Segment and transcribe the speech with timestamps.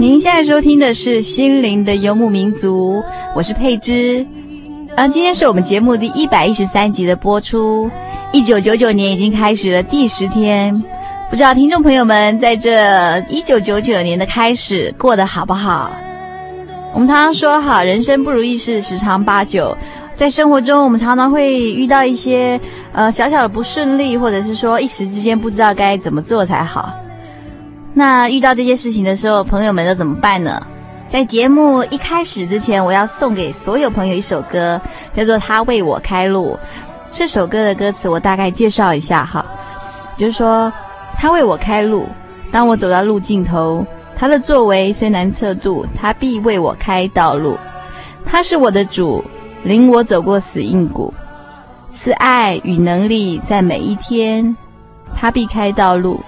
[0.00, 3.02] 您现在收听的是《心灵的游牧民族》，
[3.34, 4.24] 我是佩芝。
[4.94, 7.90] 啊，今天是我们节目第一百一十三集的播出。
[8.32, 10.72] 一九九九年已经开始了第十天，
[11.28, 15.90] 不知道听众朋友们在这一九九九年的开始过得好不好？
[16.94, 19.76] 我们常常说，好，人生不如意事十常八九，
[20.14, 22.60] 在生活中我们常常会遇到一些
[22.92, 26.94] 呃小小的不顺利，或者是说一时之间不知道该怎么做才好。
[27.98, 30.64] 那遇到这些事情的时候，朋友们都怎么办呢？
[31.08, 34.80] 在节目一开始之前，我要送给所有朋友一首歌，
[35.12, 36.56] 叫做《他为我开路》。
[37.10, 39.44] 这首歌的歌词我大概介绍一下哈，
[40.16, 40.72] 就是说，
[41.16, 42.06] 他为我开路，
[42.52, 43.84] 当我走到路尽头，
[44.14, 47.58] 他的作为虽难测度，他必为我开道路。
[48.24, 49.24] 他是我的主，
[49.64, 51.12] 领我走过死硬谷，
[51.90, 54.56] 赐爱与能力在每一天，
[55.16, 56.20] 他必开道路，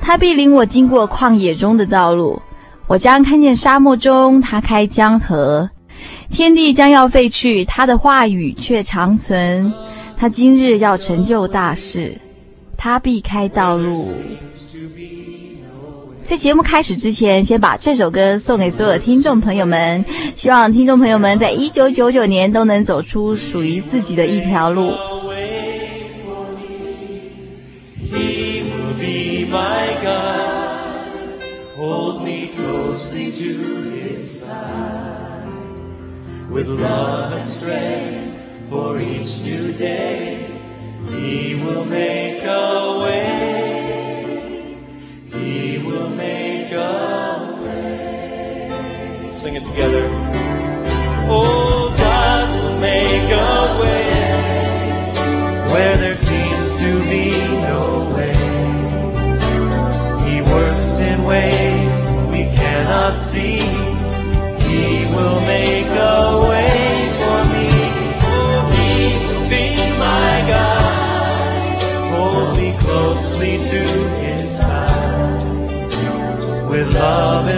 [0.00, 2.40] 他必领我经过旷野中的道路，
[2.86, 5.70] 我将看见沙漠中他开江河。
[6.30, 9.72] 天地将要废去，他的话语却长存。
[10.16, 12.20] 他今日要成就大事，
[12.76, 14.14] 他必开道路。
[16.22, 20.04] 在节目开始之前，先把这首歌送给所有听众朋友们，
[20.36, 24.92] 希望听众朋友们在一九九九年都能走出属于自己的一条路。
[36.50, 40.50] With love and strength for each new day,
[41.08, 44.76] He will make a way.
[45.32, 49.22] He will make a way.
[49.22, 50.08] Let's sing it together.
[51.30, 53.59] Oh, God will make a way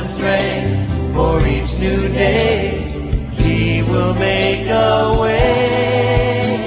[0.05, 2.89] strength for each new day,
[3.33, 6.59] He will make a way.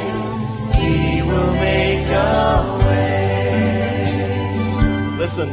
[0.74, 4.06] He will make a way.
[5.18, 5.50] Listen,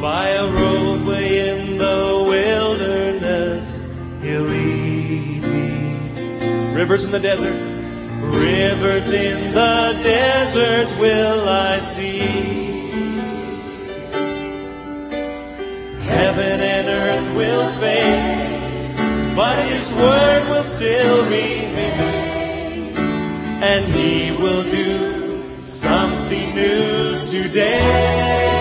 [0.00, 3.84] by a roadway in the wilderness
[4.22, 6.74] He'll lead me.
[6.74, 7.54] Rivers in the desert,
[8.22, 12.55] rivers in the desert will I see.
[19.96, 22.96] Word will still remain,
[23.62, 28.55] and He will do something new today.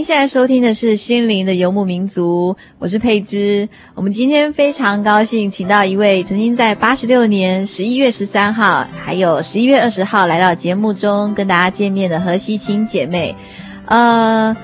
[0.00, 3.68] 您现在收听的是《心灵的游牧民族》，我是佩芝。
[3.94, 13.36] 我们今天非常高兴，请到一位曾经在八十六年十一月十三号，还有十一月二十号来到节目中跟大家见面的何西清姐妹。
[13.84, 14.56] 呃，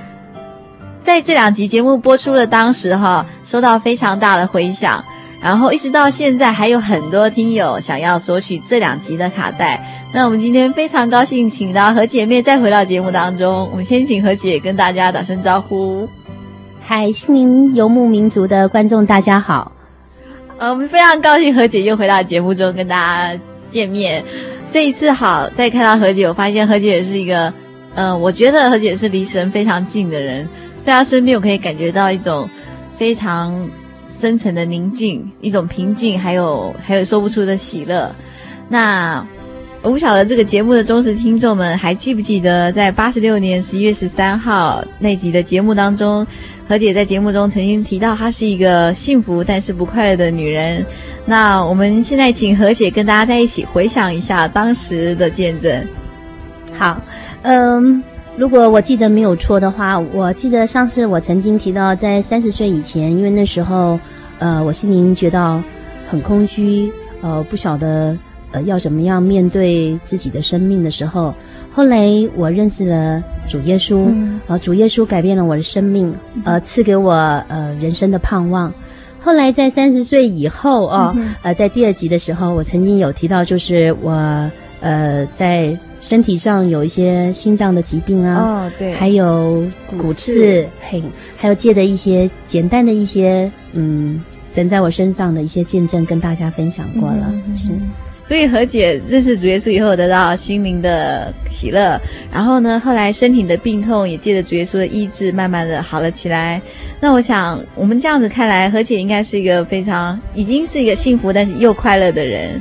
[1.05, 5.05] 在这两集节目播出的当时哈，收到非常大的回响，
[5.41, 9.81] 然后一直到现在还有很多听友想要索取这两集的卡带。
[10.13, 13.69] 那我们今天非常高兴，请到何姐妹再回到节目当中。
[13.71, 16.09] 我们先请何姐跟大家打声招呼。
[16.81, 19.73] 嗨，心灵游牧民族的观众大家好。
[20.59, 23.39] 呃，我们非常高兴何姐又回到节目中跟大家
[23.69, 24.25] 见面。
[24.71, 27.53] 这一次好，再看到何姐，我发现何姐也是一个，
[27.95, 30.49] 呃，我觉得何姐是离神非常近的人，
[30.83, 32.49] 在她身边我可以感觉到一种
[32.97, 33.69] 非常
[34.07, 38.15] 深沉的宁静，一种平静，还有还有说不出的喜乐。
[38.69, 39.27] 那。
[39.83, 46.27] 我不晓得这个节目的忠实听众们还记不记得，在八十六年十一月十三号那集的节目当中，
[46.69, 50.85] 何姐在节目中曾经提到她是一个幸福但是不快乐的女人。
[51.25, 55.87] 那我们现在请何姐跟大家在一起回想一下当时的见证。
[56.73, 57.01] 好，
[57.43, 58.03] 嗯，
[58.37, 63.99] 如果我记得没有错的话，我记得上次我曾经提到，在三十岁以前，因为那时候，
[64.39, 65.63] 呃，我心灵觉得
[66.07, 66.93] 很空虚，
[67.23, 68.17] 呃，不晓得。
[68.53, 71.35] 呃，要怎么样面对自己的生命的时候，
[71.73, 77.13] 后来我认识了主耶稣，嗯、呃，主耶稣改变了我的生命，呃，赐给我
[77.49, 78.73] 呃人生的盼望。
[79.21, 84.13] 后来在三十岁以后哦、嗯，呃，在第二集的时候，我曾经有提到，就是我
[84.81, 89.67] 呃在身体上有一些心脏的疾病啊，哦，对，还有
[89.99, 91.03] 骨刺，嘿，
[91.37, 97.71] 还有借的一些简单的一些嗯神在我身上的一些见证，跟大家分享过了，嗯、是。
[98.29, 101.97] 所以何姐认识主耶稣以后，得到心灵的喜乐，
[102.33, 106.61] 然后呢，后来身体的病痛也借着主耶稣的医治，慢慢的好了起来。
[106.99, 112.61] 那我想，我们这样子看来，何姐应该是一个非常已经是一个幸福但是又快乐的人。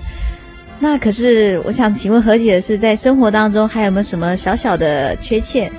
[0.80, 5.72] 那可是，我想请问何姐的是，在生活当中还有没有什么小小的缺陷？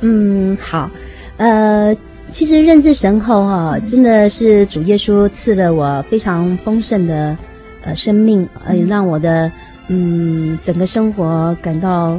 [0.00, 0.90] 嗯，好，
[1.36, 1.94] 呃，
[2.30, 7.36] 其实认识神后哈、真的是主耶稣赐了我非常丰盛的。
[7.84, 9.50] 呃，生命呃，让我的
[9.86, 12.18] 嗯整个生活感到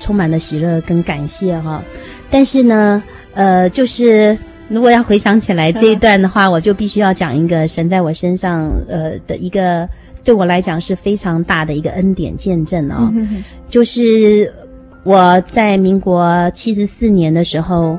[0.00, 1.84] 充满了喜乐跟感谢哈。
[2.30, 3.02] 但是呢，
[3.34, 4.36] 呃，就是
[4.68, 9.86] 如果要回想起来这一段的话，我就必须要讲一个神在我身上呃的一个
[10.26, 13.12] 对我来讲是非常大的一个恩典见证哦。
[13.68, 14.52] 就是
[15.04, 17.96] 我在民国七十四年的时候，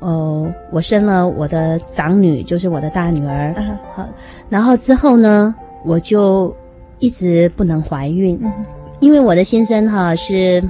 [0.00, 3.54] 哦，我生了我的长女，就是我的大女儿。
[3.94, 4.04] 好，
[4.48, 5.54] 然后之后呢，
[5.84, 6.52] 我就
[6.98, 8.52] 一直不能怀孕，嗯、
[8.98, 10.60] 因为我的先生哈是，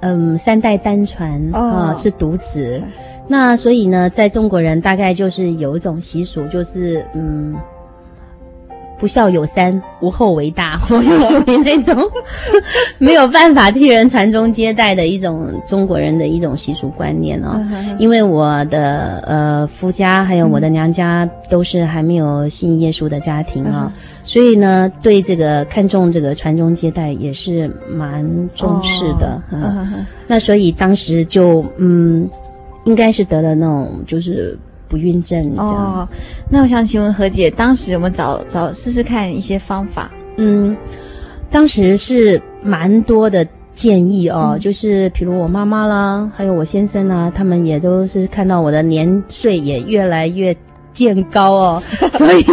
[0.00, 2.82] 嗯，三代单传啊、哦，是独子，
[3.28, 7.54] 那所以呢，在中国人大概就是有一种习俗，就是嗯。
[8.98, 10.80] 不孝有三，无后为大。
[10.88, 12.02] 我就属于那种
[12.98, 17.62] 没有办法替人传宗接代的一种中国人的一种习俗观念哦。
[17.98, 23.92] 因为我的呃夫家还有我的娘家都是还没有信耶稣的家庭啊、哦，
[24.24, 28.24] 所以呢，对这个看重这个传宗接代也是蛮
[28.54, 29.40] 重视的。
[29.52, 32.28] 嗯，那所以当时就嗯，
[32.84, 34.58] 应该是得了那种就是。
[34.88, 36.08] 不孕症哦，
[36.48, 40.10] 那我想请问何姐，当时有没有找找试试看一些方法？
[40.36, 40.76] 嗯，
[41.50, 50.56] 当时是蛮多的建议哦，嗯、就是比如我妈妈啦，还有我先生啊，他们也都是看到我的年岁也越来越。
[50.96, 52.44] 渐高哦， 所以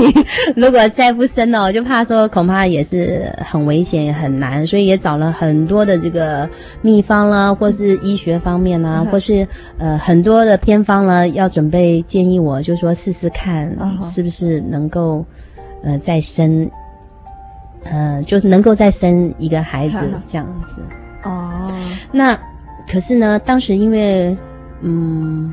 [0.54, 6.48] 如果再不生呢，我就怕说恐怕也是很危险，也很难，所以也找了很多的这个
[6.82, 9.48] 秘方啦，或是医学方面啦，嗯、或是
[9.78, 15.26] 呃很多的偏方呢，要准备建议我，就说试试看是不是能够
[15.82, 16.70] 呃再生，
[17.86, 20.82] 呃就是能够再生一个孩子这样子
[21.24, 21.72] 哦。
[22.12, 22.38] 那
[22.92, 24.36] 可是呢，当时因为
[24.82, 25.50] 嗯。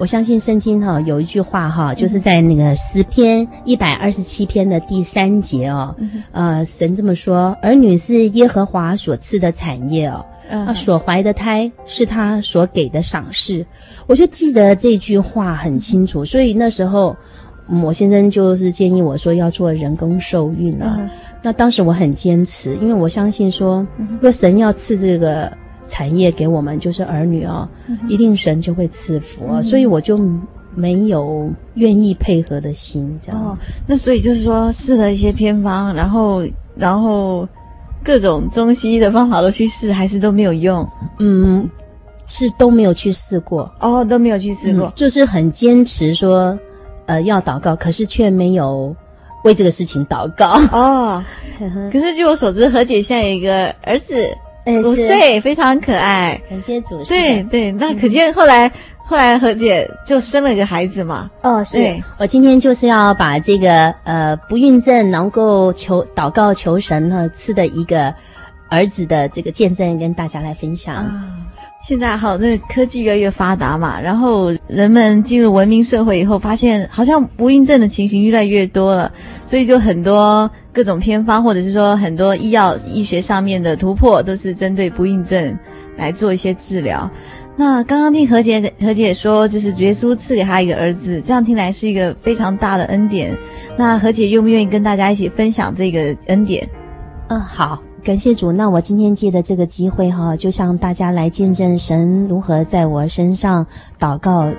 [0.00, 5.94] 我相信圣经哈有一句话哈，就是在那个诗篇一百二十七篇的第三节哦，
[6.32, 13.62] 呃，神这么说：儿女是耶和华所赐的产业哦，啊，所怀的胎是他所给的赏赐。
[14.06, 17.14] 我就记得这句话很清楚，所以那时候
[17.82, 20.98] 我先生就是建议我说要做人工受孕啊。
[21.42, 23.86] 那当时我很坚持，因为我相信说，
[24.18, 25.52] 若神要赐这个。
[25.90, 30.16] 产业给我们就是儿女哦，嗯、一定神就会赐福，哦嗯，所以我就
[30.72, 33.42] 没有愿意配合的心，这样。
[33.44, 37.46] 哦，那所以就是说试了一些偏方，然后然后
[38.04, 40.88] 各种中西医的方法都去试，还是都没有用。
[41.18, 41.68] 嗯，
[42.24, 43.68] 是都没有去试过。
[43.80, 46.56] 哦，都没有去试过，嗯，就是很坚持说，
[47.06, 48.94] 呃，要祷告，可是却没有
[49.42, 50.52] 为这个事情祷告。
[50.70, 51.24] 哦，
[51.92, 54.14] 可是据我所知，何姐现在有一个儿子。
[54.64, 56.40] 哎，五岁，非常可爱。
[56.48, 57.08] 感谢主持。
[57.08, 58.70] 对对，那可见后来。
[59.02, 61.28] 后来何姐就生了一个孩子嘛。
[61.42, 68.14] 哦，是我今天就是要把这个呃不孕症能够求祷告求神呢赐的一个
[68.68, 70.94] 儿子的这个见证跟大家来分享。
[70.94, 71.26] 啊，
[71.82, 79.10] 现在好，那科技越来越发达嘛，然后人们进入文明社会以后，发现好像不孕症的情形越来越多了，
[79.46, 85.58] 所以就很多各种偏方，或者是说很多医药医学上面的突破，都是针对不孕症
[85.96, 87.10] 来做一些治疗。
[87.56, 93.36] 那刚刚听何姐何姐说，就是耶稣赐给她一个儿子，这样听来是一个非常大的恩典。
[93.76, 96.68] 那何姐愿不愿意跟大家一起分享这个恩典？
[97.28, 98.50] 嗯，好，感谢主。
[98.50, 103.66] 那我今天借的这个机会哈，就向大家来见证神如何在我身上
[103.98, 104.50] 祷告，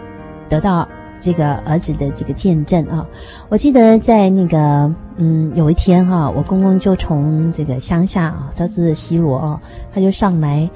[0.47, 0.87] 得到
[1.19, 3.05] 这个儿子的这个见证啊。
[3.49, 9.61] 我记得在那个嗯有一天哈，我公公就从这个乡下啊，他是西罗啊，
[9.93, 10.69] 他就上来。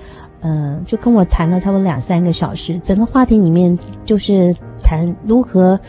[0.47, 5.79] 嗯、就跟我谈了差不多两三个小时，整个话题里面就是谈如何，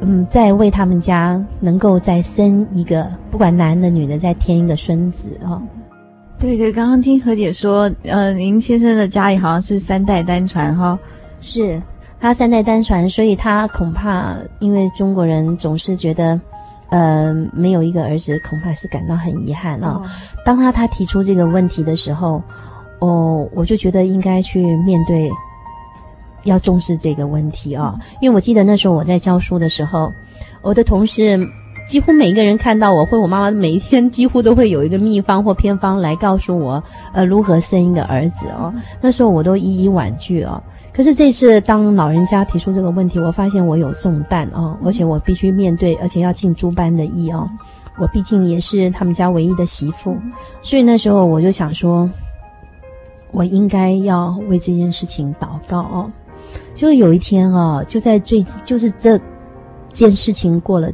[0.00, 5.62] 嗯，在为他们家能够再生一个，不管男的女的，再添一个孙子啊、
[6.42, 10.98] 对对，刚刚听何姐说，呃，您先生的家里好像是三代单传哈、哦，
[11.40, 11.80] 是
[12.20, 16.38] 他三代单传，所以他恐怕因为中国人总是觉得，
[16.90, 20.10] 呃，没有一个儿子，恐怕是感到很遗憾啊、哦。
[20.44, 22.42] 当他他提出这个问题的时候。
[22.98, 25.28] 哦，我就觉得应该去面对，
[26.44, 27.98] 要重视这个问题啊、哦！
[28.20, 30.12] 因为我记得那时候我在教书的时候，
[30.60, 31.36] 我的同事
[31.86, 38.72] 几乎每一个人看到我，或者我妈妈每一天几乎都会有一个秘方或偏方来告诉我，呃，如何生一个儿子哦。
[39.00, 40.62] 那时候我都一一婉拒哦。
[40.92, 47.48] 可是这次当老人家提出这个问题，我发现我有重担哦，而且我必须面对，而且要尽诸般的义哦。
[47.98, 50.16] 我毕竟也是他们家唯一的媳妇，
[50.62, 52.08] 所以那时候我就想说。
[53.34, 56.12] 我应该要为这件事情祷告哦。
[56.74, 59.18] 就有一天哦，就在最就是这
[59.90, 60.92] 件事情过了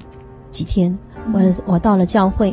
[0.59, 0.99] 几天，
[1.33, 2.53] 我我到了教会，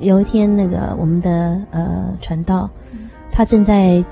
[0.00, 2.68] 有一天那个我们的呃传道，
[3.30, 4.04] 他正在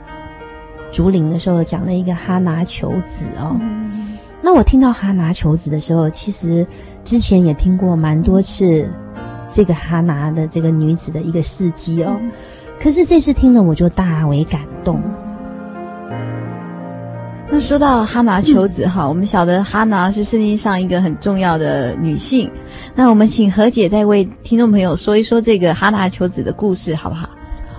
[0.92, 3.56] 竹林的时候讲了一个哈拿求子哦。
[4.40, 6.64] 那我听到哈拿求子的时候，其实
[7.02, 8.88] 之前也听过蛮多次
[9.48, 12.16] 这个哈拿的这个女子的一个事迹哦。
[12.78, 15.02] 可是这次听了我就大为感动。
[17.52, 22.48] 那说到哈拿求子哈，我们晓得哈拿是圣经上一个很重要的女性。
[22.94, 27.28] 那我们请何姐再为听众朋友说一说这个哈拿求子的故事，好不好？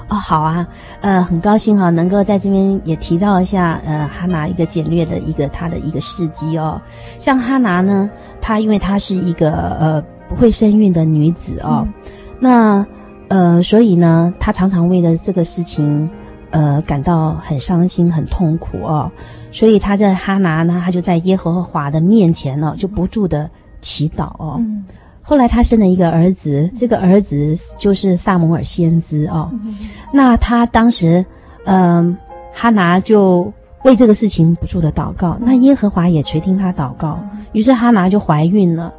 [0.10, 0.68] 哦，好啊。
[1.00, 6.82] 呃，很高兴哈，能够在这边也提到一下呃哈拿一个简略的一个她的一个事迹哦。
[7.18, 8.10] 像哈拿呢，
[8.42, 11.94] 她因为她是一个呃不会生育的女子哦，嗯、
[12.42, 12.86] 那。
[13.30, 16.10] 呃，所以呢，她常常为了这个事情，
[16.52, 19.12] 呃，感到很伤心、很痛苦哦。
[19.52, 23.50] 所以他在哈拿呢，他就在耶和华的面前呢，就不住的
[23.82, 24.56] 祈祷哦。
[24.60, 24.86] 嗯。
[25.22, 29.50] 后来他生了一个儿子，这个儿子就是撒母耳先知哦。
[29.52, 29.76] 嗯。
[30.12, 31.26] 那他当时，
[31.66, 32.18] 嗯、呃，
[32.54, 33.52] 哈拿就
[33.84, 37.20] 为这个事情不住的祷告，那耶和华也垂听他祷告，
[37.54, 38.94] 于是哈拿就怀孕了。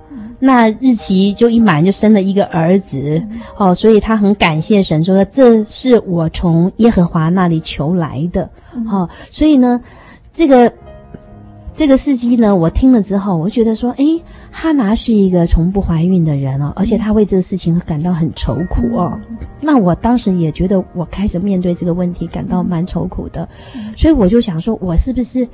[0.44, 3.22] 那日期就一满，就生了一个儿子，
[3.56, 8.50] 哦，所以他很感谢神，说这是我从耶和华那里求来的，
[8.90, 9.80] 哦，所以呢，
[10.32, 10.72] 这个
[11.72, 14.20] 这个事迹呢，我听了之后，我觉得说，诶，
[14.50, 19.16] 哈拿是一个从不怀孕的人哦，而且他为这个事情感到很愁苦哦。
[19.60, 23.48] 那我当时也觉得，我开始面对这个问题感到蛮愁苦的，
[23.96, 25.46] 所以我就想说，我是不是？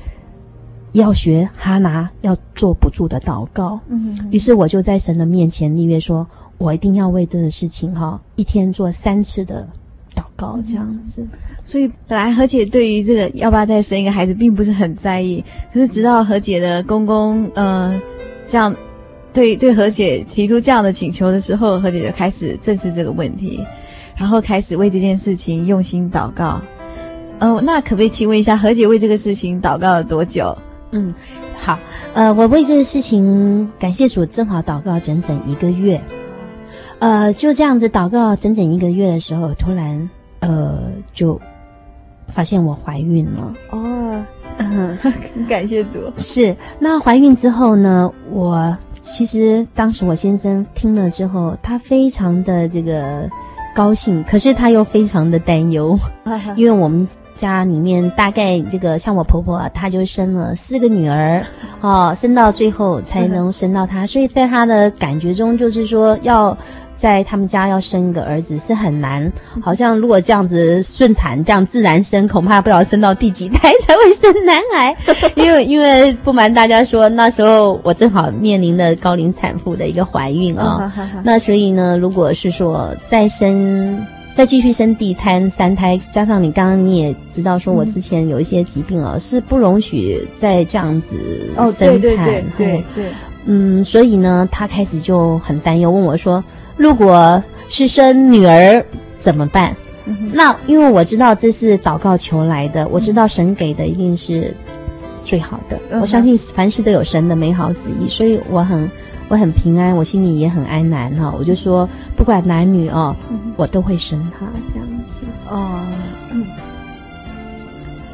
[0.93, 6.27] 要学哈拿要做不住的祷告，嗯，于是我就在神的面前立约说，
[6.57, 9.69] 我一定要为这个事情哈，一天做三次的
[10.15, 11.27] 祷告，这样子。
[11.67, 17.95] 所以本来何姐对于这个要不要再生一个孩子并不是很在意，可是直到何姐的公公呃
[18.47, 18.75] 这样
[19.35, 23.63] 对对何姐提出这样的请求的时候，何姐就开始正视这个问题，
[24.17, 26.59] 然后开始为这件事情用心祷告。
[27.39, 30.57] 呃，那可不可以请问一下，何姐为这个事情祷告了多久？
[30.91, 31.13] 嗯，
[31.57, 31.79] 好，
[32.15, 36.01] 呃，我为这个事情感谢主，正好祷告整整一个月，
[36.99, 40.09] 呃，就这样子祷告整整一个月的时候，突然
[40.41, 41.39] 呃就
[42.29, 43.55] 发现我怀孕了。
[43.71, 44.25] 哦，
[44.57, 44.99] 嗯，
[45.49, 46.01] 感谢主。
[46.17, 53.29] 是，那怀孕之后呢，我其实当时我先生听了之后，他非常的这个
[53.75, 55.99] 高兴，可是他又非常的担忧。
[56.57, 57.07] 因为我们
[57.37, 61.45] 家里面大概这个像我婆婆啊，她就生了四个女儿，
[61.81, 66.57] 哦，生到最后才能生到她，所以在她的感觉中就是说要。
[66.99, 74.97] 在他们家要生一个儿子是很难，好像如果这样子顺产这样自然生，恐怕不知道生到第几胎才会生男孩。
[75.37, 91.17] 因为因为不瞒大家说，那时候我正好面临了高龄产妇的一个怀孕啊、哦，那所以呢，如果是说再生再继续生第胎三胎，加上你刚刚你也知道说我之前有一些疾病啊，是不容许再这样子
[91.57, 91.65] 生产。
[91.65, 93.05] 哦、对对对对对。
[93.45, 96.43] 嗯，所以呢，他开始就很担忧，问我说。
[96.79, 98.83] 如果是生女儿
[99.19, 99.77] 怎么办？
[100.07, 104.55] 嗯、那因为我知道这是祷告求来的，我知道神给的一定是
[105.23, 105.79] 最好的。
[105.91, 108.91] 嗯、我相信凡事都有神的美好旨意，所以我很
[109.29, 111.35] 我很平安，我心里也很安然哈。
[111.37, 115.81] 我就说不管男女哦，嗯、我都会生他这样子哦。
[116.33, 116.47] 嗯。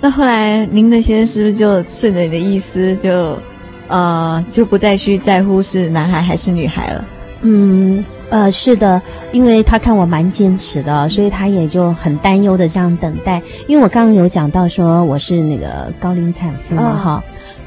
[0.00, 3.38] 那后来您的先生是不是就顺着你的意思，就
[3.86, 7.04] 呃就不再去在乎是男孩还是女孩了？
[7.42, 8.04] 嗯。
[8.30, 9.00] 呃，是的，
[9.32, 13.40] 因为他看我蛮坚持的，所以他也就很担忧的这样等待。
[13.68, 17.22] 因为我刚刚有讲到说我是那个高龄产妇嘛，哈、哦，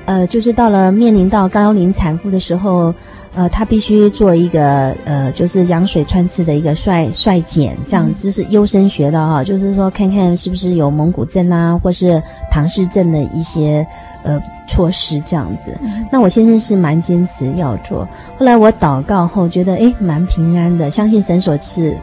[0.06, 2.94] 呃，就是到了面临到高龄产妇的时候，
[3.38, 13.88] 呃，他必须做一个呃，就是羊水穿刺的一个筛筛检，这样就是优生学的哈，就是说看看是不是有蒙古症啊，或是唐氏症的一些。
[14.24, 15.74] 呃，措施这样子，
[16.12, 18.06] 那我先生是蛮坚持要做。
[18.38, 21.96] 后来我祷告后觉得，诶，蛮平安的，相信神所赐，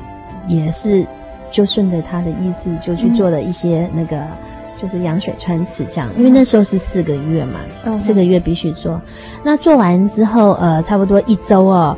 [0.46, 1.06] 也是
[1.50, 4.26] 就顺着他的意思就去做了一些那个，
[4.80, 6.08] 就是羊水穿刺这样。
[6.16, 9.00] 因为那时候是四个月嘛，四个月必须做。
[9.42, 11.96] 那做完之后，呃，差不多一周哦，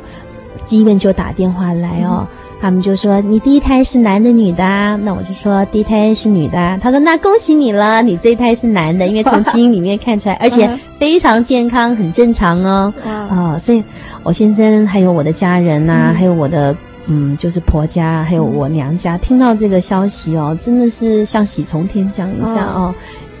[0.69, 2.27] 医院就打电话来哦。
[2.59, 4.63] 他们就说，你第一胎是男的女的？
[4.63, 6.59] 啊那我就说第一胎是女的。
[6.59, 12.91] 啊他说，那恭喜你了，你这一胎是男的，因为从基因里面看出来，而且非常健康，很正常哦。
[13.05, 13.83] 啊、哦，所以
[14.23, 16.75] 我先生还有我的家人呐、啊，还有我的
[17.07, 22.93] 嗯，就是婆家，还有我娘家，听到这个消息哦，真的是像喜从天降一下哦。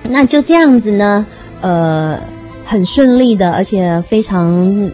[0.03, 1.25] 那就这样子呢，
[1.61, 2.19] 呃。
[2.69, 4.45] 很顺利的，而且非常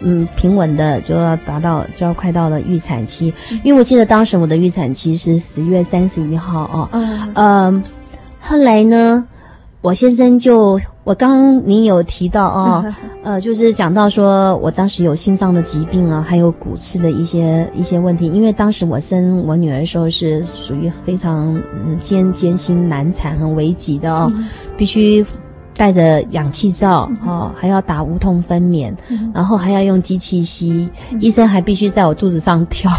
[0.04, 3.34] 嗯平稳的，就要达到就要快到了预产期。
[3.64, 6.88] 因为我记得当时我的预产期是十月三十一号哦。
[6.92, 7.32] 嗯。
[7.34, 7.82] 呃，
[8.40, 9.26] 后来呢，
[9.84, 18.26] 我先生就我刚刚你有提到哦， 呃，就是讲到说我当时有心脏的疾病啊，还有骨刺的一些一些问题。
[18.26, 21.54] 因为当时我生我女儿的时候是属于非常
[21.86, 25.22] 嗯艰艰辛难产很危急的哦，嗯、必须。
[25.76, 32.90] 带着氧气罩，哦，还要打无痛分娩，嗯、然后还要用机器吸，嗯、医生还必须在我肚子上跳，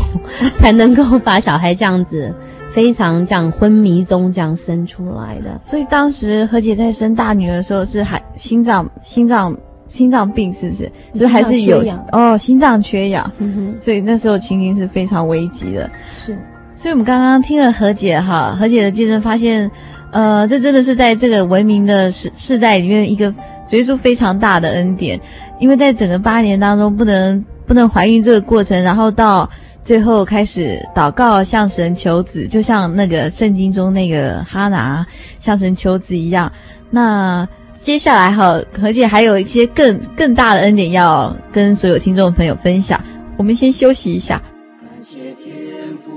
[0.41, 2.33] 嗯、 才能够把小孩这样子
[2.71, 5.59] 非常这样昏迷中这样生出来的。
[5.63, 9.55] 所以当时何姐在生大女儿的时候是还心脏心脏
[9.87, 10.91] 心脏病是不是？
[11.13, 15.89] 所以还是有哦，心脏缺氧，嗯，所以那时候情形是非常危急的。
[16.19, 16.37] 是，
[16.75, 19.71] 所以我们刚刚听了何姐哈，何姐的见证发现。
[20.11, 23.33] 呃，这真的是在这个文明的世世代里面一个
[23.67, 25.19] 结束非常大的恩典，
[25.59, 29.49] 因为在整个八年当中不能不能怀孕这个过程，然后到
[29.83, 35.05] 最后开始祷告向神求子，就像那个圣经中那个哈拿
[35.37, 36.51] 向神求子一样。
[36.89, 43.03] 那接下来哈，何姐还有一些更更大的恩典要跟所有听众朋友分享，
[43.35, 44.41] 我们先休息一下。
[44.81, 46.13] 感谢天父。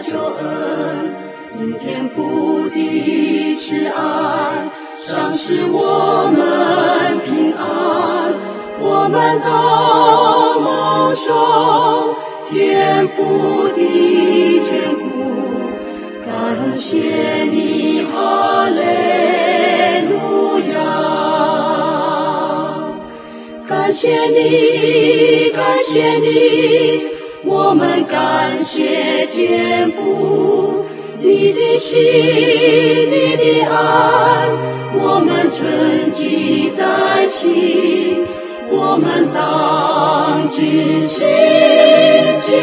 [0.00, 1.12] 救恩，
[1.58, 8.32] 因天父的慈爱，赏赐我们平安，
[8.80, 12.14] 我们都蒙受
[12.48, 13.80] 天父的
[14.62, 15.02] 眷顾。
[16.24, 16.30] 感
[16.76, 18.80] 谢你，哈利
[20.08, 20.14] 路
[20.72, 20.76] 亚！
[23.66, 27.17] 感谢你，感谢你。
[27.44, 30.84] 我们感谢天父，
[31.20, 31.98] 你的心，
[33.10, 34.48] 你的爱，
[34.94, 38.26] 我们存记在心，
[38.70, 41.26] 我们当尽心
[42.40, 42.56] 尽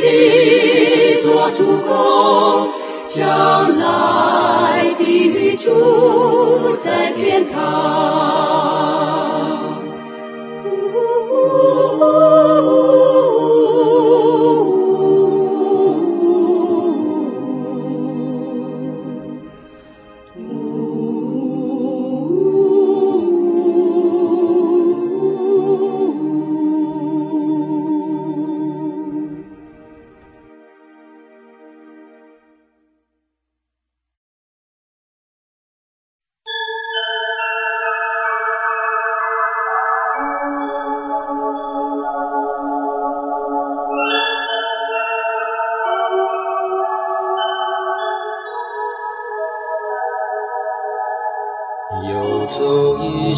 [0.00, 2.70] 力做主工，
[3.06, 7.58] 将来的主在天堂。
[10.64, 10.68] 呜
[11.28, 11.36] 呜
[12.00, 12.81] 呜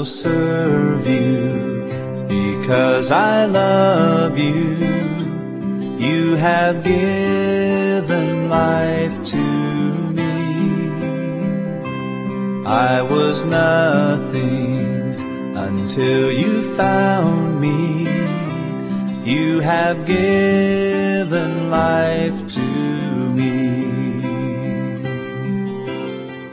[0.00, 1.84] will serve you
[2.28, 4.76] because I love you.
[5.98, 10.34] You have given life to me.
[12.64, 15.14] I was nothing
[15.54, 18.06] until you found me.
[19.24, 23.66] You have given life to me.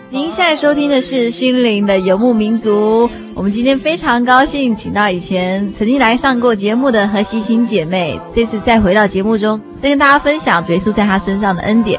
[0.10, 3.10] 您现在收听的是《心灵的游牧民族》。
[3.49, 11.99] 我们今天非常高兴，请到以前曾经来上过节目的何西欣姐妹，这次再回到节目中，再跟大家分享主耶稣在她身上的恩典。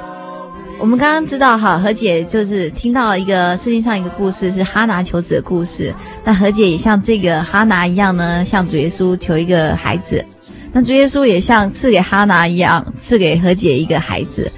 [0.77, 5.91] 我们刚刚知道哈，何姐就是听到一个圣经上一个故事，是哈拿求子的故事。
[6.23, 10.23] 那何姐也像这个哈拿一样呢，向主耶稣求一个孩子。
[10.71, 14.51] 那主耶稣也像赐给哈拿一样，赐给何姐一个孩子。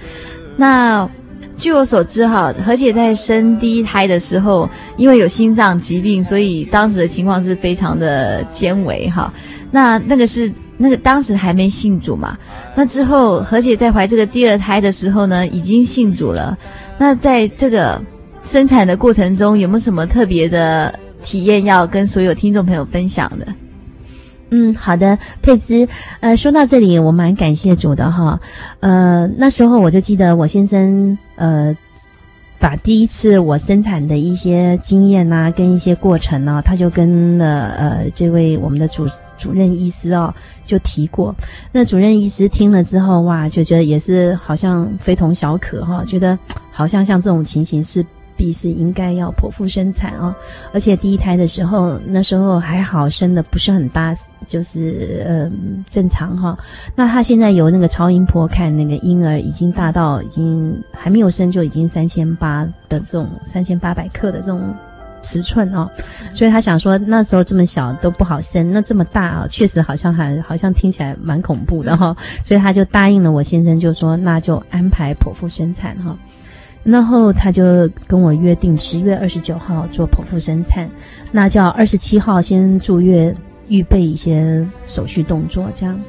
[0.58, 1.10] 那
[1.62, 9.32] 据我所知，哈，何姐在生第一胎的时候，因为有心脏疾病，所以当时的情况是非常的艰危，哈。
[9.70, 12.36] 那那个是那个当时还没信主嘛。
[12.74, 16.58] 那之后，何姐在怀这个第二胎的时候呢，已经信主了。
[16.98, 18.02] 那在这个
[18.44, 23.46] 生产的过程中，有没有什么特别的体验要跟所有听众朋友分享的？
[24.54, 25.88] 嗯，好的，佩芝，
[26.20, 28.38] 呃，说到这里，我蛮感谢主的哈，
[28.82, 31.74] 呃，那时候我就记得我先生，呃，
[32.60, 40.34] 把第一次我生产的一些经验呐、跟一些过程呢、他就跟了呃这位我们的主主任医师哦，
[40.66, 41.34] 就提过，
[41.72, 46.38] 那主任医师听了之后，哇，就觉得也是好像非同小可哈，觉得
[46.70, 48.06] 好像像这种情形是。
[48.42, 50.34] 必是应该要剖腹生产哦，
[50.74, 54.16] 而且第一胎的时候，那时候还好生的不是很大，
[54.48, 56.58] 就是嗯、正常哈、
[56.96, 64.74] 那他现在由那个超音波看那个婴儿已经大到已经还没有生就已经三千八的这种三千八百克的这种
[65.22, 65.88] 尺寸哦，
[66.34, 76.18] 所以他想说那时候这么小都不好生，那这么大啊、确实好像还好像听起来蛮恐怖的哈、所以他就答应了我先生，就说那就安排剖腹生产哈。
[76.84, 80.90] 然后他就跟我约定十月二十九号做剖腹生产，
[81.32, 83.36] 那叫二十七号先住院
[83.68, 86.00] 预备一些手续动作，这样。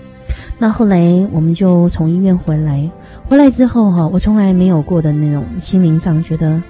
[0.58, 0.98] 那后来
[1.30, 2.90] 我们就从医院回来，
[3.24, 6.62] 回来之后哈，我从来没有过的那种心灵上觉得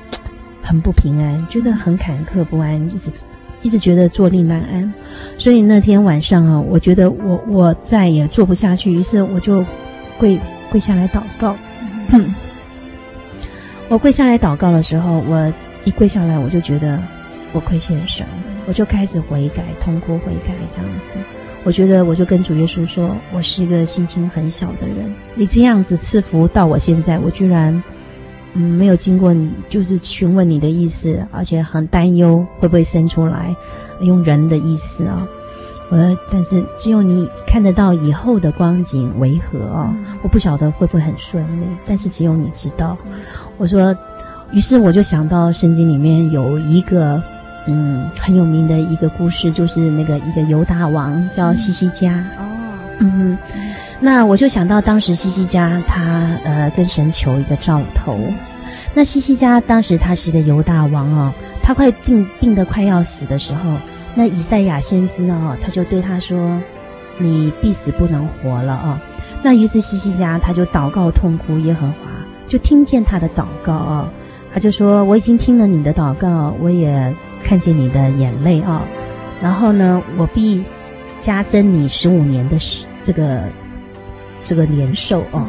[0.63, 3.11] 很不平安，觉得很坎坷不安，一直
[3.63, 4.93] 一直觉得坐立难安。
[5.39, 9.65] 所以那天晚上啊，我觉得我我再也坐不下去，于是我就
[10.19, 10.39] 跪
[10.71, 11.55] 跪下来祷告。
[13.93, 15.53] 我跪下来祷告的时候，我
[15.85, 16.99] 一跪下来，我就觉得
[17.53, 18.25] 我亏欠神，
[18.65, 21.19] 我就开始悔改，痛哭悔改这样子。
[21.63, 27.83] 我觉得我就跟主耶稣说，我是一个心情很小的人，你这样子赐福到我现在，我居然
[28.55, 33.55] 嗯没有经过你，就是询问你的意思，而且很担忧会不会生出来，
[34.01, 35.29] 用人的意思啊。
[35.95, 39.95] 我但是只有你看得到以后的光景为何啊？
[40.23, 42.97] 我不晓得会不会很顺利，但是只有你知道。
[43.59, 43.95] 我说，
[44.53, 47.23] 于是我就想到圣经里面有一个
[47.67, 52.25] 嗯很有名的一个故事，就是那个一个犹大王叫西西家。
[52.39, 52.43] 哦，
[53.01, 53.37] 嗯，
[54.01, 56.03] 那我就想到当时西西家他
[56.43, 58.19] 呃跟神求一个兆头。
[58.95, 63.77] 那西西家当时他是一个犹大王哦，他快病病得快要死的时候。
[64.15, 65.57] 那以赛亚先知呢？
[65.63, 66.61] 他就对他说
[67.19, 69.01] ：“你必死不能活了啊！”
[69.43, 71.95] 那于是西西家他就祷告痛哭耶和华，
[72.47, 74.09] 就听见他的祷告啊，
[74.53, 78.83] 他就说：“我已经听了你的祷告，我也看见你的眼泪啊，
[79.41, 80.63] 然后呢，我必
[81.19, 82.57] 加增你十五年的
[83.03, 83.43] 这个
[84.45, 85.49] 这个年寿啊。”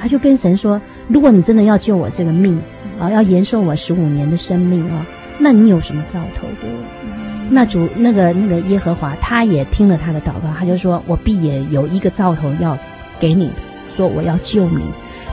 [0.00, 2.58] 他就跟神说：“如果你真的要救我这个命
[2.98, 5.06] 啊，要延寿我十五年的生命啊，
[5.38, 6.82] 那你有什么兆头给我？”
[7.48, 12.76] 那主那个那个耶和华，他也听了他的祷告，他就说：“我必也有一个兆头要
[13.20, 13.50] 给你，
[13.88, 14.82] 说我要救你。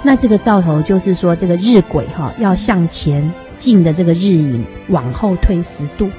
[0.03, 6.09] 那这个兆头就是说，这个日晷哈要向前进的这个日影往后退十度，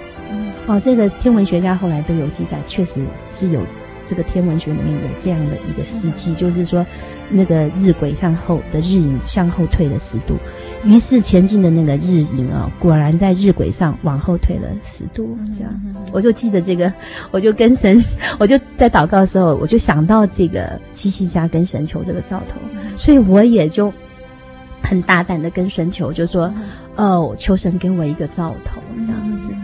[0.67, 3.61] 哦，这个天文学家后来都有记载，确实是有
[4.05, 6.85] 这个天文学里面有这样的一个时期，嗯、就是说
[7.31, 10.37] 那个日晷向后的日影向后退了十度，
[10.85, 15.73] 于是前进的那个日影啊，果然在日晷上往后退了十度，这样，
[16.13, 16.93] 我就记得这个，
[17.31, 18.03] 我就跟神，
[18.39, 22.61] 我就在祷告的时候，我就想到这个七夕家跟神求这个兆头，
[22.97, 23.93] 所以我也就
[24.83, 26.53] 很大胆的跟神求，就说，
[26.97, 29.55] 哦，求神给我一个兆头，这样子。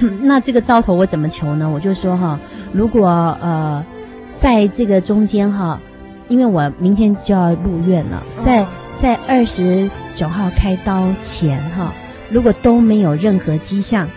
[0.22, 1.68] 那这个兆头我怎么求呢？
[1.68, 2.38] 我就说哈，
[2.72, 3.84] 如果呃，
[4.34, 5.78] 在这个中间哈，
[6.28, 8.66] 因为我明天就要入院了，在
[8.98, 11.92] 在二十九号开刀前哈，
[12.30, 14.08] 如果都没有任何迹象，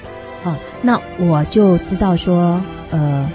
[0.43, 3.29] 啊，那我就知道说呃，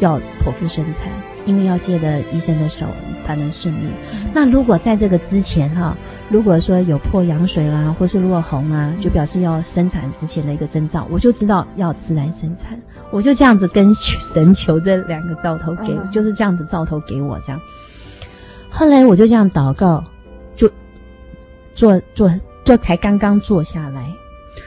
[0.00, 1.10] 要剖腹生产，
[1.46, 2.86] 因为要借着医生的手
[3.24, 3.88] 才能顺利。
[4.32, 5.96] 那如果在这个之前哈。
[6.30, 12.80] 如果说有破羊水啦，或是落红啊，就表示要生产之前的一个征兆，我就知道要自然生产。
[13.10, 17.60] 我就这样子跟神求这两个兆头给，嗯、就是这样子兆头给我这样。
[18.70, 20.02] 后来我就这样祷告，
[20.56, 20.68] 就
[21.74, 22.32] 坐坐
[22.64, 24.10] 坐才刚刚坐下来，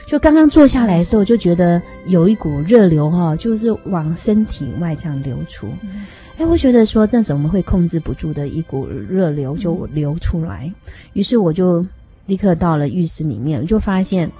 [0.06, 5.68] 就刚刚坐下来的时候，就觉得有一股热流哈，就是往身体外这样流出。
[5.82, 6.04] 嗯
[6.38, 10.72] 哎，我觉得说，但是我们会控制不住的一股热流就流出来，
[11.14, 11.84] 于是我就
[12.26, 14.30] 立刻到了浴室里面，就发现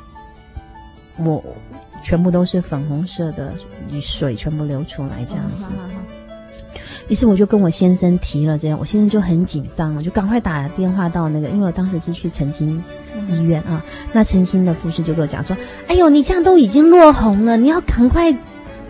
[1.17, 1.43] 我
[2.03, 3.53] 全部都是粉红色的
[4.01, 5.69] 水，全部流出来这样子。
[7.09, 12.83] 于是我就跟我先生提了这样，我先生就很紧张，我就赶快打电话到那个，因为我当时是去澄清
[13.29, 15.57] 医院啊，那澄清的护士就跟我讲说
[15.89, 18.35] ：“哎呦，你这样都已经落红了，你要赶快。”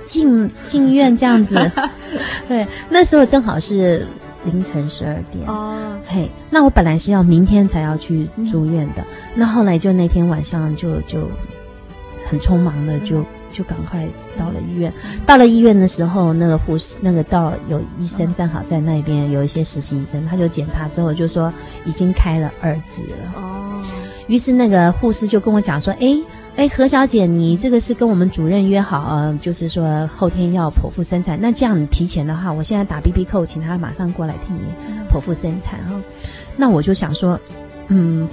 [0.09, 1.71] 进进院这样子，
[2.49, 4.07] 对，那时候正好是
[4.43, 5.47] 凌晨十二点。
[5.47, 5.77] 哦，
[6.07, 11.29] 嘿，那我本来是要明天才要去住院的，嗯、那后来就那天晚上就就
[12.27, 14.07] 很匆忙的就就赶快
[14.37, 14.93] 到了医院。
[15.27, 21.53] 到了医院的时候，那个护士那个到有医生正好在那边，有一些实习医生，他就检查之后就说
[21.85, 23.83] 已经开了二指了哦，
[24.27, 26.19] 于是那个护士就跟我讲说，哎。
[26.59, 31.39] 哎，何小姐，你这个是跟我们主任约好啊，就是说后天要剖腹生产。
[31.41, 34.63] 那这样你提前的话，我现在打 BB Call，请他马上过来替你
[35.09, 35.95] 剖腹生产哈。
[36.57, 37.39] 那我就想说，
[37.87, 38.29] 嗯，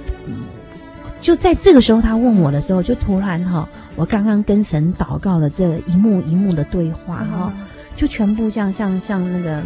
[1.20, 7.52] 就在这个时候他问我的时候，就突然哈，我刚刚跟神祷告的这一幕一幕的对话哈，
[7.94, 9.62] 就全部这样像像那个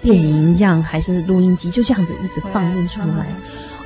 [0.00, 3.26] 电影一样，还是录音机，就这样子一直放映出来。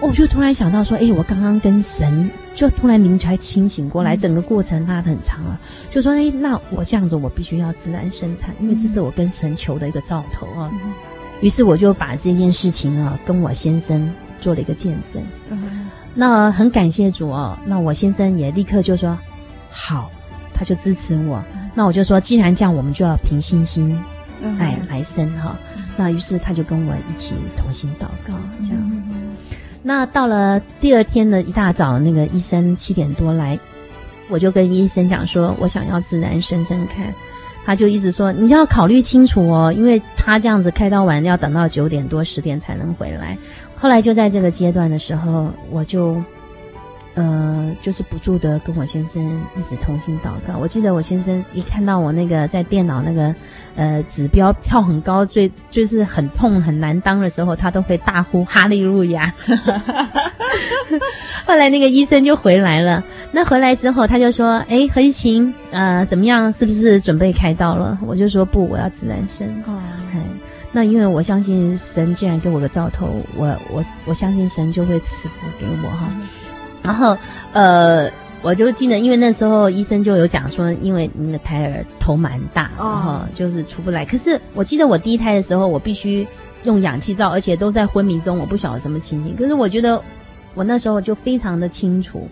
[0.01, 10.71] 哦，我就突然想到说，哎，我刚刚跟神就突然灵才清醒过来，整个过程拉得很长啊，就说，哎，那我这样子，我必须要自然生产，因为这是我跟神求的一个兆头啊。
[11.43, 15.23] 于是我就把这件事情啊，跟我先生做了一个见证。
[16.15, 19.17] 那很感谢主哦，那我先生也立刻就说
[19.71, 20.11] 好，
[20.53, 21.43] 他就支持我。
[21.75, 23.97] 那我就说，既然这样，我们就要凭信心
[24.59, 25.57] 来来生哈。
[25.97, 29.15] 那于是他就跟我一起同心祷告，这样子。
[29.83, 33.59] 那到了第二天的一大早，那个医生七点多来，
[34.29, 37.07] 我就跟医生讲说，我想要自然生生看，
[37.65, 43.37] 他就一直说，你要考虑清楚哦，因为他这样子开刀完要等到九点多十点才能回来。
[43.77, 46.17] 后来就在这个阶段的时候，我就。
[47.15, 49.23] 呃，就是不住的跟我先生
[49.59, 50.57] 一直同心祷告。
[50.59, 53.35] 我记得我先生一看到我那个在电脑那个
[53.75, 59.33] 呃指标跳很高，最就是很痛很难当的时候，他都会大呼哈利路亚。
[61.47, 66.53] 后来那个医生就回来了，那回来之后他就说：“哎，何依琴，呃，怎么样？
[66.53, 69.81] 是不是准备开刀了？”我就说：“不，我要自然生。”哦，
[70.73, 76.09] 那因为我相信神既然给我个兆头，我我我相信神就会赐福给我哈。
[76.83, 77.17] 然后，
[77.53, 78.11] 呃，
[78.43, 84.05] 我就记得，因为那时候医生就有讲说，因为你的胎儿头蛮大，然后就是出不来。
[84.05, 86.27] 可是我记得我第一胎的时候，我必须
[86.65, 89.37] 用氧气罩，而且都在昏迷中，我不晓得什么情形。
[89.37, 90.03] 可是我觉得
[90.55, 92.27] 我那时候就非常的清楚。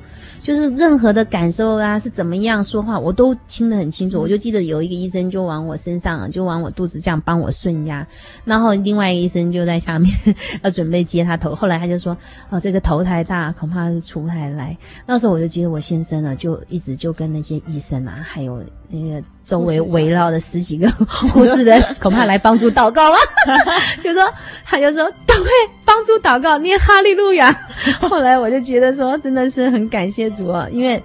[0.49, 4.19] 就是任何的感受啊，是怎么样说话，我都听得很清楚。
[4.19, 8.07] 我就记得有一个医生就往我身上，就往我肚子这样帮我顺压，
[8.47, 10.11] 然后另外一个医生就在下面
[10.65, 11.55] 要准备接他头。
[11.55, 12.17] 后来他就说
[12.49, 20.87] ：“哦，这个头太大，恐怕是出不来。”那时候我就记得我先生呢，就一直就跟那些医生啊，还有那个周围围绕的十几个
[21.33, 23.17] 护士的，恐怕来帮助祷告了。
[24.03, 24.23] 就说
[24.63, 25.49] 他就说都会
[25.87, 27.51] 帮助祷告，念哈利路亚。
[27.99, 30.29] 后来我就觉得说，真的是很感谢。
[30.29, 31.03] 主啊，因为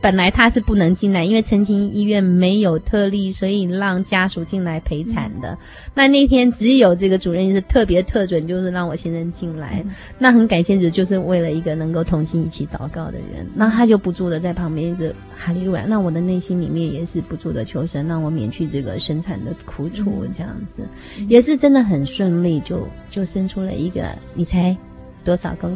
[0.00, 5.50] 本来他是不能进来，因为澄清医院没有特例，所以让家属进来陪产的。
[5.52, 5.58] 嗯、
[5.94, 9.82] 那那天只有这个主任是特别特准，就是让我先生进来。
[9.84, 13.46] 嗯、那很感谢主，就是为了一个能够同心一起祷告的人。
[13.54, 15.84] 那他就不住的在旁边一直哈利路亚。
[15.86, 20.86] 那我的内心里面也是不住的求神，让我免去这个生产的苦楚，这样子、
[21.18, 24.06] 嗯、也是真的很顺利，就就生出了一个。
[24.34, 24.76] 你猜
[25.24, 25.74] 多少公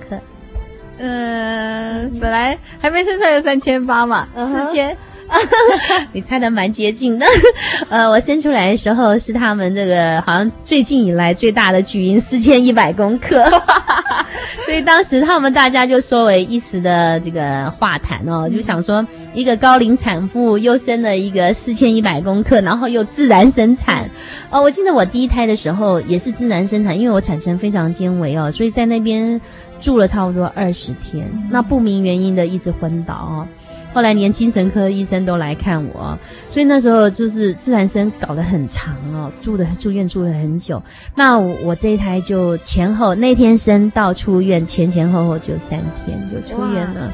[1.00, 1.06] 克？
[1.06, 4.96] 呃，本来还没生出来就三千八嘛，四千，
[6.12, 7.26] 你猜的蛮接近的。
[7.88, 13.42] 呃，我生出来的时候是他们这个好像最近以来最大的巨婴，四千一百公克。
[14.64, 24.08] 所以当时他们大家就说为一时的这个话谈哦，就想说一个高龄产妇又生了一个四千一百公克，然后又自然生产。
[24.50, 29.40] 哦，我记得我第一胎的时候也是自然生产，因为我产程非常艰危哦，所以在那边。
[29.80, 33.48] 住了差不多二十天，那不明原因的一直昏倒哦，
[33.92, 40.83] 后来连精神科医生都来看我，所以那时候就是自然生搞得很长哦，住的住院住了很久。
[41.14, 47.12] 那我这一胎就前后那天生到出院前前后后就三天就出院了，哇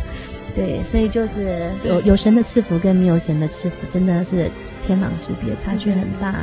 [0.55, 4.51] 对，所以就是有有神的赐福跟没有神的赐福真的是
[4.87, 6.39] 天壤之别，差距很大的。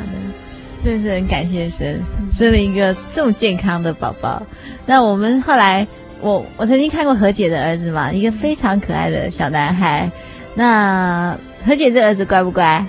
[0.84, 4.44] 真是很感谢神，生了一个这么健康的宝宝。
[4.86, 5.88] 那我们后来。
[6.24, 10.10] 我我曾经看过何姐的儿子嘛，一个非常可爱的小男孩。
[10.56, 12.86] 那何姐这儿子乖不乖？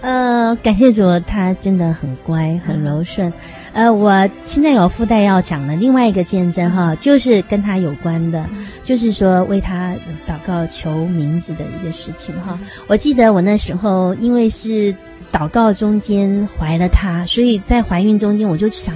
[0.00, 3.30] 呃，感谢主，他真的很乖，很柔顺。
[3.72, 8.48] 呃，我现在有附带要讲的另外一个见证哈，就是跟他有关的，
[8.84, 9.94] 就是说为他
[10.26, 12.58] 祷告求名字的一个事情哈。
[12.86, 14.94] 我记得我那时候因为是
[15.30, 18.94] 祷告中间怀了他，所以在怀孕中间我就想。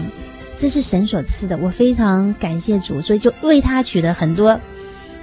[0.57, 4.59] 这是神所赐的，我非常感谢主，所以就为他取了很多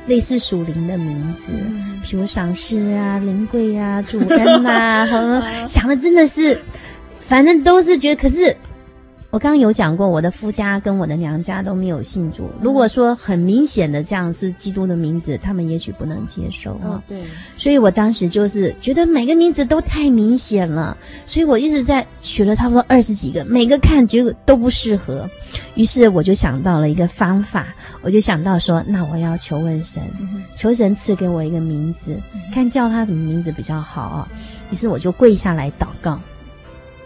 [0.07, 6.61] 类似属灵的名字，嗯、比如赏识啊、灵贵啊、主恩啊， 想的真的是，
[7.27, 8.55] 反正都是觉得，可是。
[9.31, 12.49] 我刚刚有讲过，我的夫家跟我的娘家都没有信主。
[12.59, 16.97] 如果说很明显的这样是基督的名字，他们也许不能接受啊。
[16.97, 17.21] 哦，对。
[17.55, 25.29] 所以我当时就是觉得每个名字都太明显了，所以我一直在取了差不多二十几个，每个看觉得都不适合。
[25.75, 27.67] 于是我就想到了一个方法，
[28.01, 30.01] 我就想到说，那我要求问神，
[30.57, 32.19] 求神赐给我一个名字，
[32.51, 34.27] 看叫他什么名字比较好啊。
[34.71, 36.19] 于是我就跪下来祷告。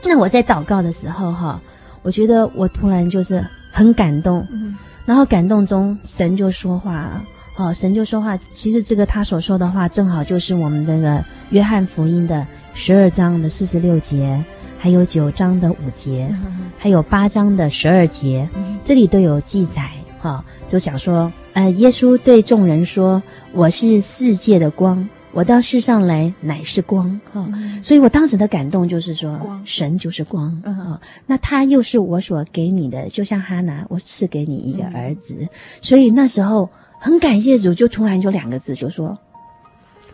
[0.06, 1.62] 那我在祷告的时候哈。
[2.04, 7.24] 我觉得我突然就是很感动，嗯、然后感动中神就说话了，
[7.58, 8.38] 哦，神就说话。
[8.52, 14.44] 其实这个他所说的话，正好就是我们这个约翰福音的十二章的四十六节，
[14.78, 19.89] 还有九章的五节，嗯、还有八章的十二节，嗯、这里都有记载。
[20.22, 30.80] 哈、哦，就讲说，呃，耶稣对众人说：“我是世界的光。”我到世上来乃是光啊，嗯、所以我当时的感动就是说，神就是光啊、嗯。
[30.91, 35.50] 哦，那他又是我所给你的，就像哈拿，我赐给你一个儿子，嗯、
[35.82, 36.69] 所以那时候
[37.00, 39.17] 很感谢主，就突然就两个字就说。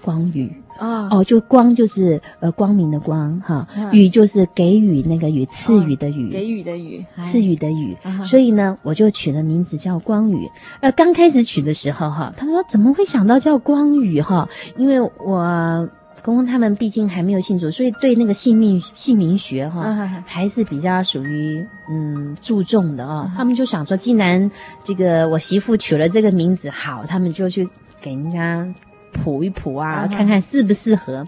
[0.10, 7.96] 光宇哦哦，就光就是呃光明的光哈，予、嗯、就是给予那个雨赐予的予，给予的予，赐予的予，
[8.26, 10.50] 所以呢，我就取了名字叫光宇。
[10.80, 14.50] 呃，刚开始取的时候哈，他们说怎么会想到叫光宇哈？
[14.78, 15.88] 因为我
[16.24, 23.26] 公公他们毕竟还没有信主，所以对那个姓名姓名学哈、嗯、还是比较属于嗯注重的啊。
[23.28, 24.50] 嗯、他们就想说，既然
[24.82, 27.70] 这个我媳妇取了这个名字好，他们就去
[28.02, 28.68] 给人家。
[29.12, 31.28] 谱一谱啊，看看适不适合。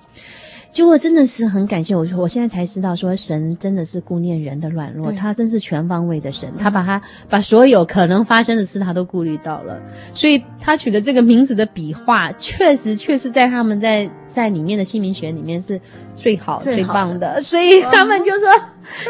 [0.72, 9.78] 就我真的是很感谢我，说我现在才知道，说神真的是顾念人的软弱，他真是全方位的神，他把他把所有可能发生的事，他都顾虑到了。
[10.14, 15.78] 所以他取的这个名字的笔画，确实确实在他们在在里面的姓名学里面是
[16.16, 17.42] 最好最棒的。
[17.42, 18.48] 所以他们就说，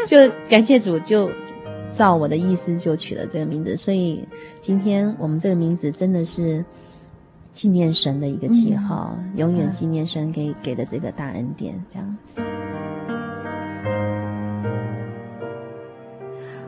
[0.04, 1.30] 就感谢主，就
[1.90, 3.76] 照我的意思就取了这个名字。
[3.76, 4.26] 所以
[4.60, 6.64] 今天我们这个名字真的是。
[7.52, 12.42] 纪念神的一个记号，嗯、永远纪念神给、嗯、给的这个大恩典，这样子。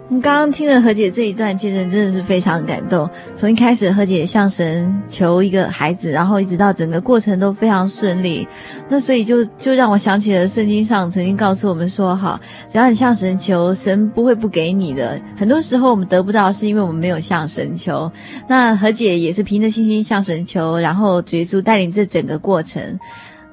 [0.07, 3.09] 我们刚刚听了何姐这一段见证，真的是非常感动。
[3.35, 8.47] 从一开始，何姐向神求一个孩子，然后一直到整个过程都非常顺利。
[8.87, 12.39] 那所以就就让我想起了圣经上曾经告诉我们说：哈，
[12.69, 15.19] 只要你向神求，神不会不给你的。
[15.39, 18.13] 很多时候我们得不到，是因为我们没有向神求。
[18.47, 23.01] 那何姐也是凭着信心向神求，然后主耶稣带领这整个过程。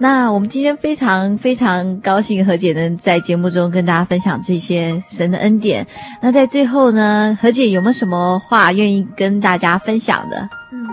[0.01, 5.85] 那我们今天非常非常高兴，何姐能在节目中跟大家分享这些神的恩典。
[6.19, 10.49] 那在最后呢，何姐有没有什么话愿意跟大家分享的？
[10.73, 10.87] 嗯，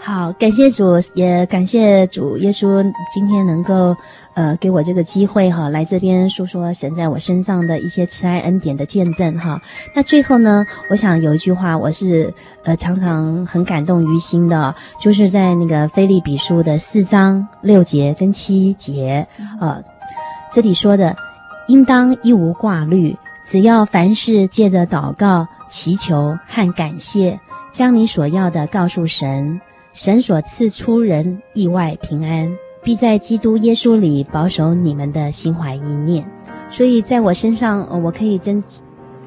[0.00, 2.82] 好，感谢主，也感谢主耶稣
[3.14, 3.96] 今天能够
[4.38, 9.60] 呃给我这个机会哈，来这边说说神在我身上的一些慈爱恩典的见证哈。
[9.92, 12.32] 那最后呢，我想有一句话，我是
[12.62, 19.26] 呃常常很感动于心的，就是在那个菲利比书的四章六节跟七节
[19.58, 19.82] 啊，
[20.52, 21.16] 这里说的，
[21.66, 27.40] 应当一无挂虑，只要凡事借着祷告、祈求和感谢，
[27.72, 29.60] 将你所要的告诉神。
[29.92, 32.48] 神所赐出人意外平安，
[32.82, 36.24] 必在基督耶稣里保守你们的心怀意念。
[36.70, 38.62] 所以在我身上，我可以真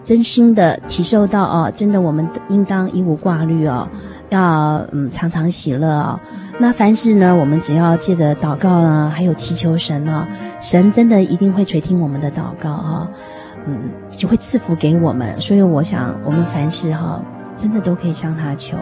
[0.03, 3.87] 真心的体受到哦，真的，我们应当一无挂虑哦，
[4.29, 6.19] 要嗯常常喜乐哦。
[6.59, 10.27] 那凡事呢，我们只要借着祷告呢，还有祈求神呢、
[10.59, 13.07] 神真的一定会垂听我们的祷告哈、
[13.65, 13.77] 嗯，
[14.11, 15.35] 就会赐福给我们。
[15.39, 17.19] 所以我想，我们凡事哈、
[17.57, 18.77] 真的都可以向他求，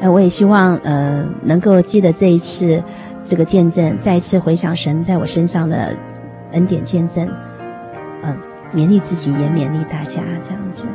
[0.00, 2.82] 呃，我也希望呃能够记得这一次
[3.26, 5.94] 这个见证，再一次回想神在我身上的
[6.52, 7.28] 恩典见证，
[8.22, 8.36] 嗯、
[8.72, 10.86] 勉励自己也勉励大家这样子。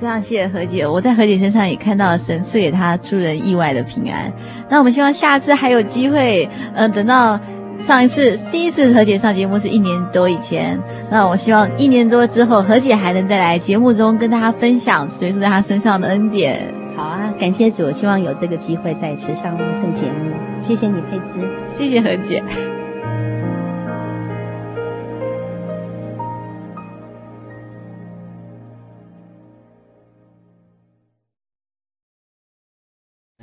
[0.00, 4.32] 非常谢谢何姐，我在何姐身上也看到了神赐给她出人意外的平安。
[4.68, 7.38] 那我们希望下次还有机会，嗯、等到。
[7.78, 10.78] 上一次第一次何姐上节目是一年多以前，
[11.10, 16.74] 那我希望一年多之后何姐还能再来节目中跟大家分享随处在她身上的恩典。
[17.00, 20.36] 好啊，感谢主，希望有这个机会再次上这个节目。
[20.60, 22.44] 谢谢你，佩芝，谢谢何姐。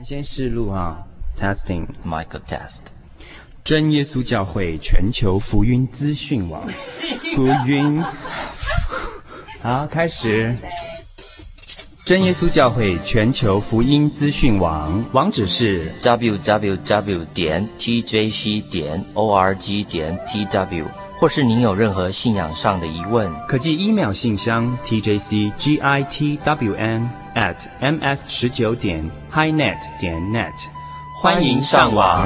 [0.04, 1.04] 先试录啊
[1.36, 2.82] ，testing Michael test。
[3.64, 6.62] 真耶稣教会全球福音资讯网，
[7.36, 8.04] 福音，
[9.64, 10.56] 好，开始。
[12.08, 20.86] 真耶稣教会全球福音资讯网网址是 www 点 tjc 点 org 点 tw，
[21.20, 26.22] 或是您有任何信仰上的疑问，可寄 email 信箱 tjcgitwn
[27.36, 30.54] at ms 十九点 highnet 点 net，
[31.22, 32.26] 欢迎上网。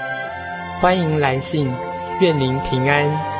[0.81, 1.71] 欢迎来信，
[2.21, 3.30] 愿您平安。